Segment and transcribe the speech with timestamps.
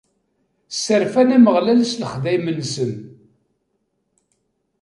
[0.71, 2.91] Sserfan Ameɣlal s lexdayem-nsen.